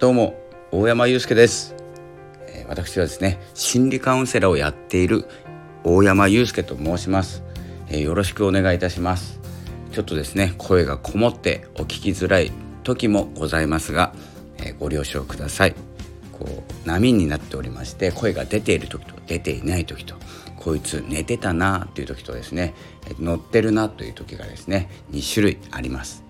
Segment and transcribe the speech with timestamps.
[0.00, 0.34] どうも
[0.72, 1.74] 大山祐介です、
[2.48, 5.26] えー、私はですね心理カウンセラーをやっている
[5.84, 7.42] 大山祐介と申します、
[7.88, 9.38] えー、よろしくお願いいたします。
[9.92, 12.50] ちょっとですね声がこもってお聞きづらい
[12.82, 14.14] 時もございますが、
[14.56, 15.74] えー、ご了承ください。
[16.32, 20.14] こう波になっておりまして声が出ている時と出ていない時と
[20.56, 22.72] こいつ寝てたなという時とですね
[23.18, 26.24] 乗ってるなという時がですね2種類あります。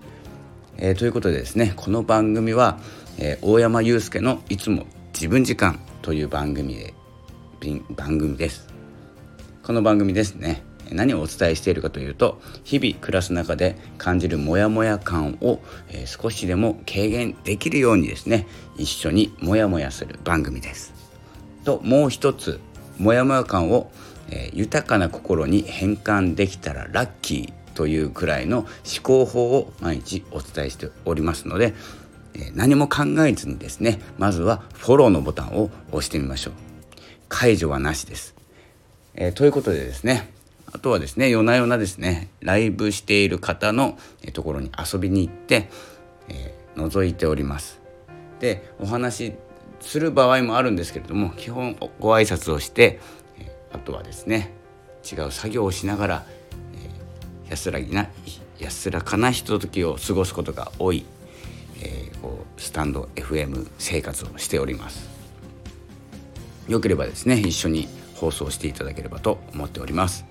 [0.77, 2.79] えー、ということでですねこの番組は、
[3.17, 6.93] えー、大山祐介のいつも自分時間という番組で
[7.95, 8.67] 番組です。
[9.63, 18.47] この番組ですね何をお伝えしているかというと日々暮らす中で感じるモヤモヤ感を、えー、少しでも軽減できるようにですね
[18.77, 20.93] 一緒にモヤモヤする番組です。
[21.63, 22.59] ともう一つ
[22.97, 23.91] モヤモヤ感を
[24.31, 28.67] えー、豊かな心に変換できたらラッキーというくらいの思
[29.03, 31.73] 考法を毎日お伝えしておりますので、
[32.55, 36.53] 何も考えずにですねまずはフォローのボタンを押してみましょう。
[37.29, 38.35] 解除はなしです、
[39.15, 40.29] えー、ということでですね
[40.73, 43.97] あとはですね夜な夜なですねライブしている方の
[44.33, 45.69] ところに遊びに行って、
[46.29, 47.79] えー、覗いております。
[48.39, 49.33] でお話し
[49.81, 52.99] する場合もあるんですけれども基本ご挨拶をして
[53.71, 54.51] あとはですね
[55.09, 56.25] 違う作業をしながら、
[57.47, 58.07] え、安らぎな
[58.59, 61.05] 安らかなひとときを過ごすことが多い、
[61.81, 65.09] えー、こうスタンド FM 生活をしております。
[66.67, 70.25] よければですね一緒に放送していただければと思っております、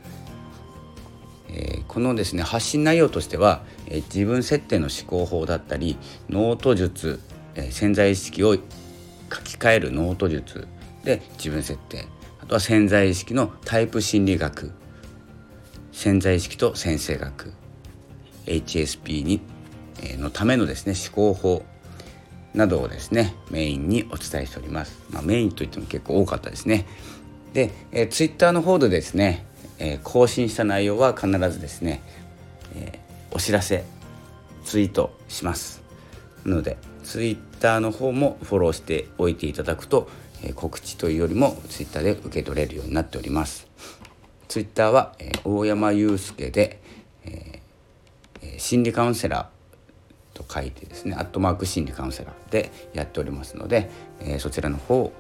[1.49, 5.99] えー、このですね発信内容としては、えー、自分設定の思考法だったり
[6.29, 7.21] ノート術、
[7.57, 8.61] えー、潜在意識を書
[9.43, 10.67] き換えるノート術
[11.05, 12.07] で自分設定。
[12.43, 14.73] あとは潜在意識のタイプ心理学
[15.93, 17.53] 潜在意識と先生学
[18.47, 19.41] HSP に
[20.19, 21.65] のためのですね思考法
[22.55, 26.87] などをですねメインにお伝えしております、まあ、メインといっても結構多かったですね。
[27.53, 29.45] で、えー、ツイッターの方でですね、
[29.79, 32.03] えー、更新した内容は必ずですね、
[32.77, 33.85] えー、お知らせ
[34.65, 35.83] ツイートします。
[36.45, 40.09] なのでツイッターの方もフォローしておいていただくと
[40.43, 43.69] え告知というよりもツイッターで受け取れるようになっております。
[44.49, 46.81] ツイッターは、え大山祐介で、
[47.25, 49.60] えー、心理カウンセラー
[50.43, 53.91] と書いてですねアットマーク心理カウンセラーでやっておりますので、
[54.21, 55.13] えー、そちらの方を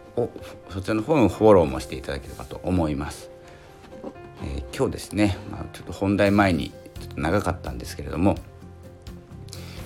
[0.69, 3.31] そちらの方のフォローもしていただければと思います、
[4.42, 6.70] えー、今日ですね、まあ、ちょっと本題前に
[7.00, 8.36] ちょっと長かったんですけれども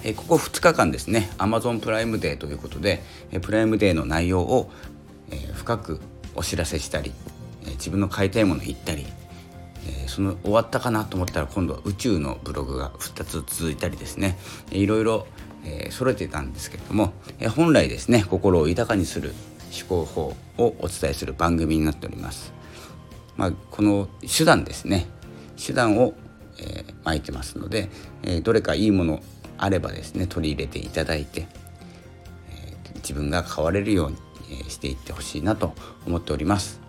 [0.02, 3.02] えここ2日間ですね Amazon プライムデーということで
[3.32, 4.70] えプライムデーの内容を
[5.30, 6.00] え、深く
[6.34, 7.12] お知らせしたり、
[7.66, 9.06] え、自分の買いたいもの言ったり、
[9.86, 14.38] えー、その終わったかなと思ったら今度は宇宙のブログが2つ続いたりですね、
[14.70, 15.26] えー、いろいろ、
[15.64, 19.32] えー、揃えてたんですけれども、えー、本来ですね心を豊かにする
[19.74, 22.52] 思考法をお伝えする番組になっております。
[23.36, 25.06] まあ、この手段ですね。
[25.56, 26.14] 手段を、
[26.58, 27.88] えー、巻いてますので、
[28.22, 29.20] えー、どれかいいもの
[29.58, 31.48] あればですね取り入れていただいて、
[32.50, 35.74] えー、自分が変われるようにしていってほしいなと
[36.06, 36.80] 思っております。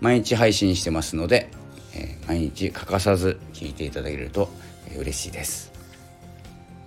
[0.00, 1.50] 毎日配信してますので、
[1.94, 4.48] え毎日欠かさず聞いていただけると
[4.98, 5.72] 嬉しいです。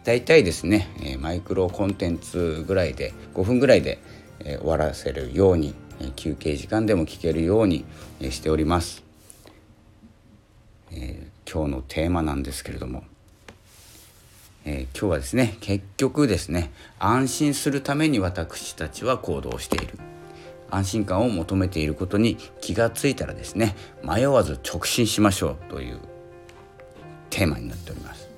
[0.04, 4.00] だいたいですねえマイクロコンテンツぐらいで5分ぐらいで
[4.44, 7.86] え終わらせるようにえ休憩時間でも聞けるように
[8.20, 9.04] えしております、
[10.92, 13.04] えー、今日のテーマなんですけれども
[14.64, 20.11] えー、今日はですね結局ですね安心するために私たちは行動している。
[20.72, 26.00] 安心感を求めていることに気がついたらですね迷わず直進しましょうという
[27.30, 28.30] テーマになっております、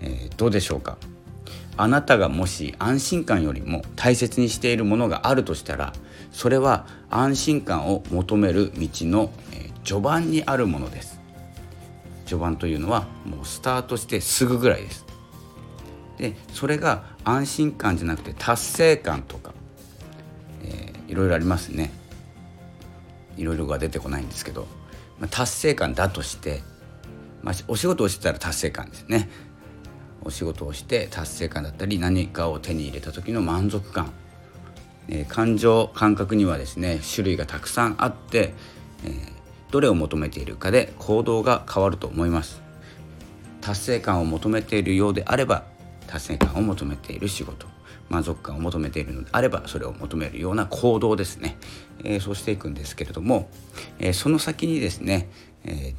[0.00, 0.98] えー、どうでしょうか？
[1.76, 5.92] あなたがもし安心感よりも大切にしているものがあるとしたら
[6.30, 11.20] それは安心感を求める道の、えー、序盤にあるものです。
[12.26, 15.06] 序盤というのはもうスタートしてすぐぐらいです。
[16.18, 19.54] でそれが安心感じゃなくて達成感とか、
[21.10, 21.90] いろいろありますね。
[23.36, 24.66] いろいろが出てこないんですけど、
[25.18, 26.62] まあ、達成感だとして、
[27.42, 29.28] まあ、お仕事をしてたら達成感ですね。
[30.22, 34.12] お仕事をして達成感だったり何かを手に入れた時の満足感、
[35.08, 38.52] えー、感情感覚にはですね種類がたくさんあって、
[39.04, 39.12] えー、
[39.70, 42.60] どれを求めているかで行動が変わると思います
[43.60, 45.64] 達成感を求めているようであれば
[46.06, 47.66] 達成感を求めている仕事
[48.10, 51.56] 満足感を求めているのであればそれを求めるような行動ですね、
[52.04, 53.48] えー、そうしていくんですけれども、
[53.98, 55.30] えー、その先にですね、
[55.64, 55.94] えー、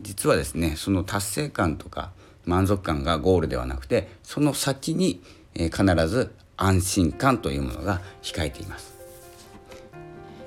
[0.00, 2.10] 実はですねその達成感とか
[2.46, 5.22] 満足感がゴールではなくてその先に、
[5.54, 8.98] え必ず安心感というものが控えています。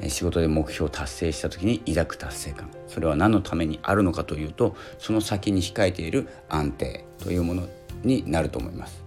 [0.09, 2.69] 仕事で目標を達成した時に抱く達成感。
[2.87, 7.67] それは何のためにあるのかというとその先に控えている安定というもの
[8.03, 9.02] になると思います。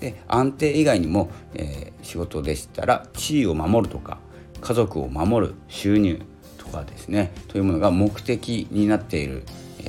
[0.00, 4.18] で安定以外にも、えー、仕事でしたら地位を守るとか
[4.60, 6.20] 家族を守る収入
[6.58, 9.44] とかですねというものが目的になっている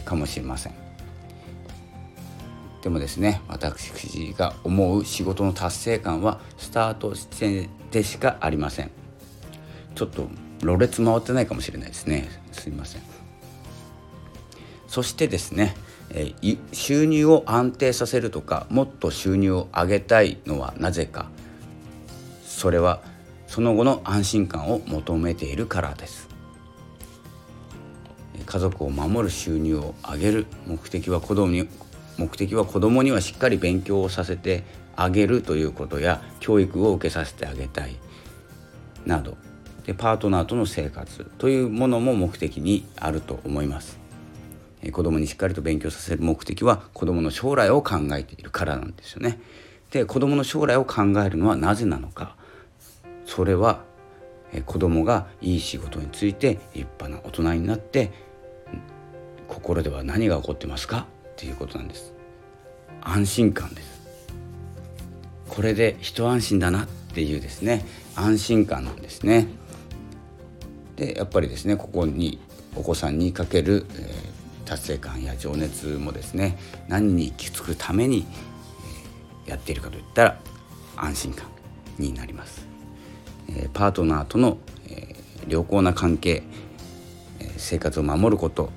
[0.06, 0.74] かもしれません。
[2.83, 8.92] でもですね私が思う仕事の達成感はスタート地点でしかありません。
[9.95, 10.30] ちょっと
[10.62, 12.30] ろれつ回ってないかもしれないですね。
[12.51, 13.01] すみません。
[14.88, 15.75] そしてですね
[16.12, 16.33] え
[16.71, 21.30] 収入を安定させるとかもっと収入を上げたいのはなぜか。
[22.44, 23.01] それは
[23.48, 26.27] その後の安心感を求めているからです。
[28.45, 31.68] 家族を守る収入を上げる目的は子供に
[32.18, 34.63] 目的は子供にはしっかり勉強をさせて
[34.95, 37.95] あげるということや教育を受けさせてあげたい。
[39.06, 39.38] など。
[39.86, 44.06] でパートナーとの生活というものも目的にあると思います。
[44.91, 49.39] 子供にしっかりと勉強させる目的は子供の将来を考えているからなんですよね。
[49.91, 52.35] で子供の将来を考えるのはなぜなのか。
[53.25, 53.83] それは
[54.65, 58.12] 子供がいい仕事について立派な大人になって
[59.47, 61.07] 心では何が起こってますか？
[61.33, 62.13] っていうことなんです。
[63.01, 64.01] 安心感です。
[65.50, 66.83] これで一安心だな。
[66.83, 66.88] っ
[67.18, 67.85] ていうですね。
[68.15, 69.47] 安心感なんですね。
[70.95, 72.39] でやっぱりですねここに
[72.75, 74.26] お子さんにかける、えー、
[74.67, 78.25] 達成感や情熱もですね何に行き着くために、
[79.45, 80.39] やっているかといったら
[80.97, 81.47] 安心感
[81.97, 82.67] になります、
[83.49, 84.57] え、パートナーとの、
[84.89, 85.15] え
[85.47, 86.43] 良好な関係、
[87.55, 88.69] 生活を守ること。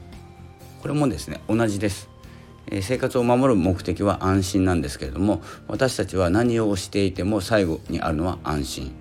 [0.81, 2.09] これもですね同じです。
[2.83, 8.95] 生活を守る目的は安心なんですけれども私たちは何をしていても最後にあるのは安心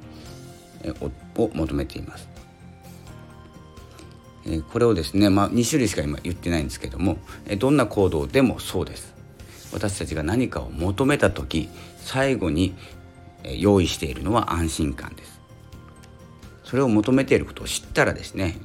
[1.37, 2.38] を求めています。
[4.71, 7.17] これをですね、まあ、2種類しか今言ってないんですけども
[7.57, 9.13] どんな行動でもそうです。
[9.71, 12.75] 私たちが何かを求めた時最後に
[13.57, 15.39] 用意しているのは安心感です。
[16.63, 18.57] それを求めていることを知ったらですね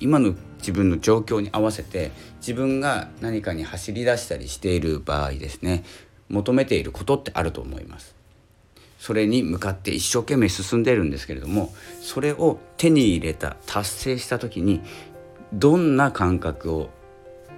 [0.00, 5.84] 今の自分の状況に合わせて自分が何かに走り出したりしている場合ですね
[6.28, 8.13] 求めていることってあると思います。
[8.98, 14.80] それに向かって一生懸命進んでるんですけれどもそれを手に入れた達成した時に
[15.52, 16.90] どんな感覚を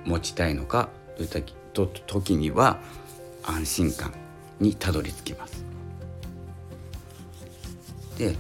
[0.05, 1.41] 持ちたいのかといった
[2.07, 2.79] 時には
[3.45, 4.15] 安心感
[4.61, 5.65] にたどり着きます。
[8.19, 8.35] で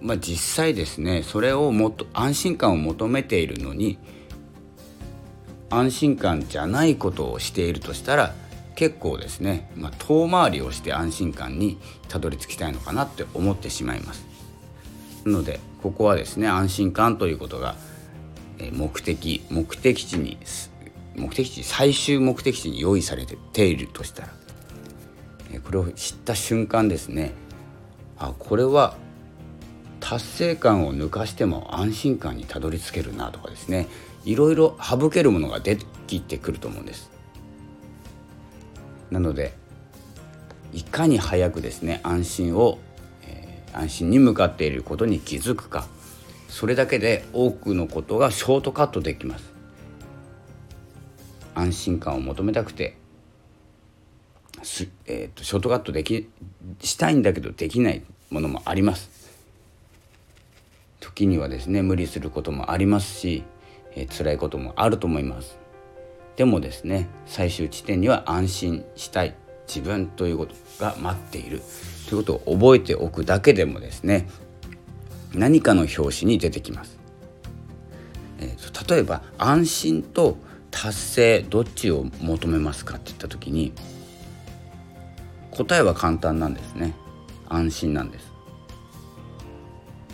[0.00, 3.98] まあ、実際ですねそれをもっと安心感を求めているのに
[5.68, 8.34] 安心感じゃないことをしているとしたら
[8.80, 11.76] 結構ですね、まあ、遠回りをして安心感に
[12.08, 14.24] たどり着きたいのかなって思ってしまいます。
[15.26, 17.76] なのでここはですね安心感ということが
[18.72, 20.38] 目的目的地に
[21.14, 24.28] 目的地最終目的地に用意されているとしたら
[25.62, 27.32] これを知った瞬間ですね
[28.18, 28.96] あこれは
[30.00, 33.88] 達成感を抜かしても安心感にたどり着けるなとかですね
[34.24, 37.19] いろいろ省けるものが出てきてくると思うんです
[39.10, 39.52] なので
[40.72, 42.78] いかに早くですね安心を、
[43.22, 45.88] えー、安心に向かっていることに気づくか。
[46.48, 49.52] それだけで多くのことがショートカットできます。
[51.54, 52.96] 安心感を求めたくて
[55.06, 56.28] えーとショートカットでき
[56.80, 59.10] したいんだけどできないものもあります。
[60.98, 63.44] 時にはですね無理することもありますし、
[63.92, 65.59] えー、辛いこともあると思います。
[66.40, 69.34] でもですね最終地点には安心したい。
[69.68, 71.60] 自分ということが待っている。
[72.08, 74.26] ということを覚えておくだけでもですね
[75.34, 76.98] 何かの表紙に出てきます、
[78.40, 80.38] えー、例えば安心と
[80.70, 83.74] 達成どっちを求めますかって言った時に
[85.50, 86.94] 答えは簡単なんですね。
[87.50, 88.32] 安心なんです。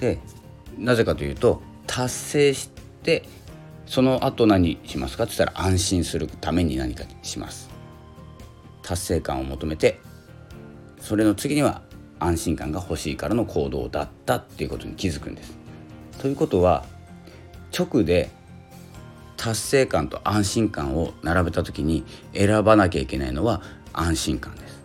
[0.00, 0.18] で
[0.76, 2.68] なぜかというと達成し
[3.04, 3.22] て
[3.86, 5.24] その後何しますか？
[5.24, 7.70] って言ったら安心するために何かします
[8.82, 10.00] 達成感を求めて
[11.00, 11.82] それの次には
[12.18, 15.56] 安心感が欲しいからの行動だったっていうことに気づくんです。
[16.18, 16.84] ということは
[17.76, 18.30] 直で
[19.36, 23.62] 達成感と安心感を並べた時に選ばなきゃいけないのは
[23.92, 24.82] 安心感です。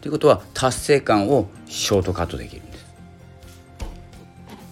[0.00, 2.86] ということは達成感をショートカットできるんです。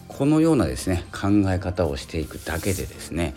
[0.09, 3.35] このようなですね考え方をしていくだけでですね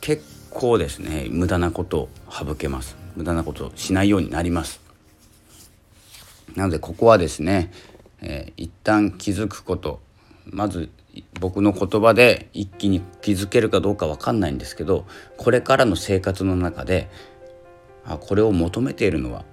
[0.00, 2.96] 結構ですね無駄なことを省けます。
[3.16, 4.80] 無駄なことをしないようになります。
[6.54, 7.70] なのでここはですね
[8.22, 10.00] えー、一旦気づくこと。
[10.46, 10.90] まず
[11.38, 17.08] 僕の言葉で一気に気づけるかどうか分かんないんですけどこれからの生活の中で
[18.04, 19.44] あこれを求めているのは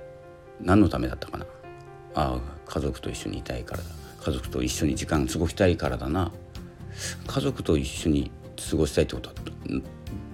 [0.59, 1.45] 何のためだったかな。
[2.15, 3.89] あ家族と一緒にいたいからだ。
[4.23, 6.31] 家族と一緒に時間過ごしたいからだな。
[7.27, 8.31] 家族と一緒に
[8.69, 9.35] 過ごしたいってことは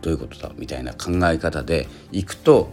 [0.03, 2.69] どういうことだみたいな考え方でいくと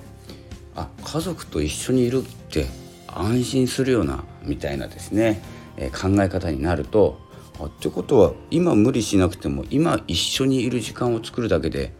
[0.75, 2.67] あ家族と一緒にいるって
[3.07, 5.41] 安心するようなみたいなですね、
[5.77, 7.19] えー、考え方になると
[7.59, 11.93] あってことは今無理しなくても今一緒にいる時間を作るだけで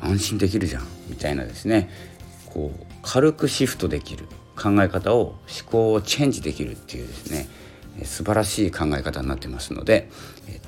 [0.00, 1.90] 安心できるじゃんみたいなですね
[2.46, 4.26] こう軽くシフトできる
[4.56, 5.38] 考え方を思
[5.70, 7.48] 考をチェンジできるっていうですね
[8.04, 10.10] 素晴らしい考え方になってますので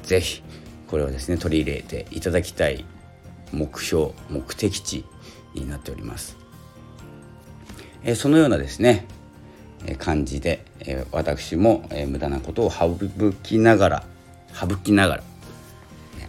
[0.03, 0.43] 是非
[0.89, 2.85] これをですね取り入れていただきたい
[3.55, 5.05] 目標目的地
[5.55, 6.37] になっております。
[8.03, 9.07] えそのようなですね
[9.99, 10.65] 感じで
[11.13, 12.97] 私も無駄なことを省
[13.43, 14.05] きながら
[14.53, 15.23] 省きながら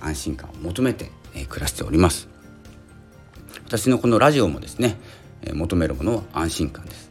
[0.01, 1.11] 安心感を求めて
[1.49, 2.29] 暮らしております。
[3.65, 4.97] 私のこのラジオもですね
[5.53, 7.09] 求めるものは安心感です。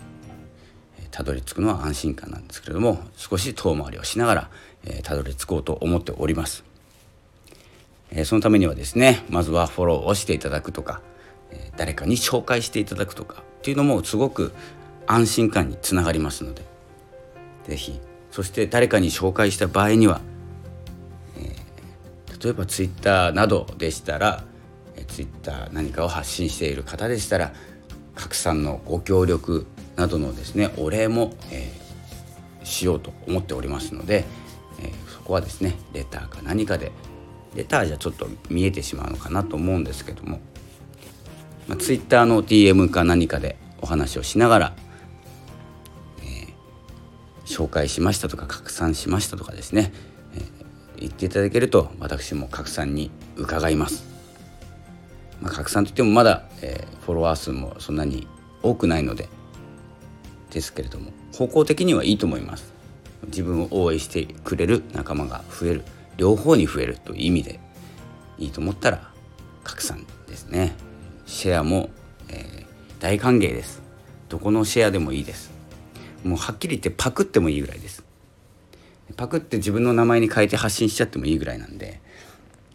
[1.11, 4.51] たどり着くのは安心感なんですけれども少し遠回りをしながら
[5.03, 6.65] たどり着こうと思っております。
[8.15, 11.03] えそのためにはですねまずはフォローをしていただくとか
[11.51, 14.53] え誰かに紹介していただくとかっていうのもすごく
[15.07, 16.63] 安心感につながりますので
[17.67, 20.21] 是非そして誰かに紹介した場合には、
[21.39, 24.45] えー、例えば Twitter などでしたら、
[24.97, 27.53] えー、Twitter 何かを発信している方でしたら
[28.15, 29.67] 拡散のご協力
[29.97, 34.25] などのですねお礼も、えー、しようと思っておりますので、
[34.81, 36.93] えー、そこはですねレターか何かで
[37.55, 40.41] レターじゃちょっと見えてしまうのかなと思うんですけども、
[41.69, 44.77] まあ、Twitter の DM か何かでお話をしながら、
[46.23, 46.53] えー、
[47.47, 49.93] 紹介しましたとか拡散しましたとかですね、
[50.35, 54.05] えー、言っていただけると私も拡散に伺います。
[55.41, 58.27] まあ、拡散といってもまだ、えー、フォロワー数もそんなに
[58.63, 59.29] 多くないので
[60.51, 62.73] ですけれども方向的にはいいと思います。
[63.27, 65.85] 自分を応援してくれる仲間が増える。
[66.17, 67.61] 両方に増えるという意味で
[68.39, 69.11] いいと思ったら
[69.63, 70.75] 拡散ですね。
[71.27, 71.91] シェアも、
[72.29, 72.67] えー、
[73.01, 73.83] 大歓迎です。
[74.29, 75.53] どこのシェアでもいいです。
[76.25, 78.05] もうはっきり言ってパクってもいいぐらいです。
[79.17, 82.01] パクって自分の名前に変えて発信しちゃってもいいぐらいなんで、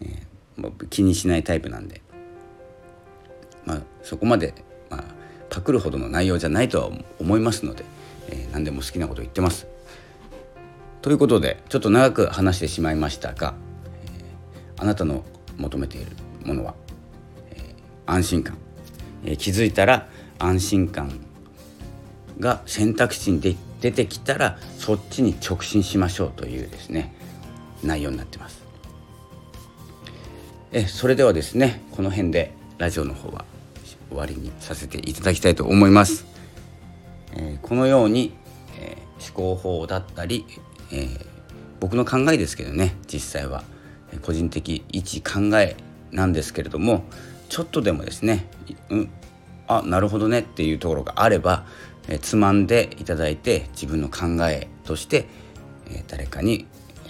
[0.01, 2.01] えー、気にしないタイプなんで。
[3.65, 4.53] まあそこまで、
[4.89, 5.03] まあ、
[5.49, 7.83] パクるほどの内容じゃないとは思いますので、
[8.29, 9.67] えー、何でも好きなこと言ってます。
[11.01, 13.53] ということでちょっと長く話してしまいましたが、
[14.15, 15.23] えー、あなたの
[15.57, 16.11] 求めている
[16.45, 16.75] ものは、
[17.51, 18.57] えー、安心感、
[19.23, 21.19] えー、気づいたら安心感
[22.39, 27.13] が選択肢に出てきたらそっちに直進しましょうというですね
[27.83, 28.63] 内容になってます。
[30.71, 33.45] えそれではですねこの辺でラジオの方は
[34.09, 36.25] 終わりにさせていただきたいと思います。
[37.33, 38.33] えー、このように、
[38.77, 40.45] えー、思考法だったり、
[40.91, 41.25] えー、
[41.79, 43.63] 僕の考えですけどね実際は
[44.21, 45.75] 個人的一考え
[46.11, 47.03] なんですけれども
[47.49, 48.47] ちょっとでもですね、
[48.89, 49.09] うん、
[49.67, 51.65] あなるほどねっていうところがあれば、
[52.07, 55.25] えつまんでいただいて自分の考えとして、
[55.89, 56.67] え誰かに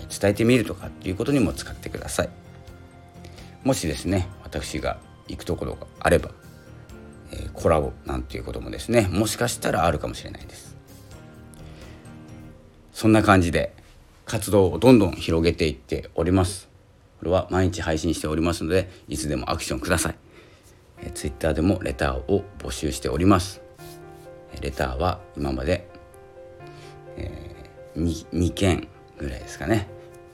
[0.09, 2.29] 伝えてみるとかっていうことにも使ってください。
[3.65, 6.31] もしですね私が行くところがあれば
[7.31, 10.68] えー、コラボなんていうこともですねもしかしたらあるかもしれないです
[12.99, 13.73] そんな感じで
[14.25, 16.67] 活動をどんどん広げていっております。
[17.19, 20.15] これは毎日配信しておりますのでいつでもアクションください、
[21.03, 23.61] え、Twitter でもレターを募集しております。
[24.59, 25.87] レターは今まで、
[27.15, 29.87] えー、2, 2件ぐらいですかね。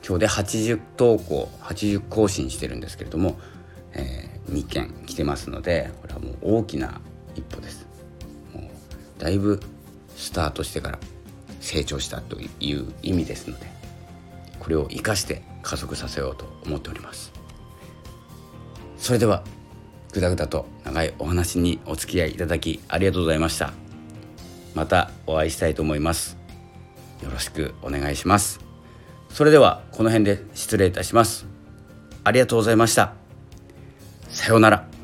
[0.04, 3.38] 今日で80投稿80更新してるんですけれども、
[3.94, 7.00] えー2件来てますのでこれはもう大きな
[7.36, 7.88] 一歩です。
[8.54, 9.60] もうだいぶ
[10.16, 11.00] スタートしてから
[11.66, 13.66] 成長したという意味ですので
[14.60, 17.34] これを生かして加速させようと思っております。
[18.98, 19.44] それでは
[20.14, 23.74] ぐだぐだと長いお話にお付き合いいただきありがとうございました。
[24.74, 26.38] またお会いしたいと思います。
[27.24, 28.60] よろしくお願いします。
[29.30, 31.46] それではこの辺で失礼いたします。
[32.24, 33.14] ありがとうございました。
[34.30, 34.95] さようなら。